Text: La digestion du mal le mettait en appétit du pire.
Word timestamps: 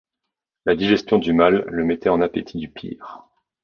La 0.65 0.75
digestion 0.75 1.19
du 1.19 1.31
mal 1.31 1.63
le 1.67 1.83
mettait 1.85 2.09
en 2.09 2.21
appétit 2.21 2.57
du 2.57 2.71
pire. 2.71 3.27